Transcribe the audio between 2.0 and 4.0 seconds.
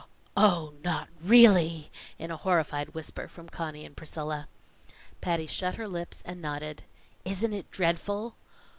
in a horrified whisper from Conny and